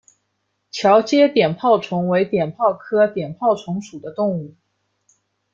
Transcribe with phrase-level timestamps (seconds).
[0.71, 4.55] 桥街碘泡虫为碘泡科碘泡虫属的动物。